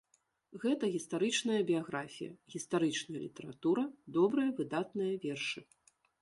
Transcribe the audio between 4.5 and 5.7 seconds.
выдатныя вершы.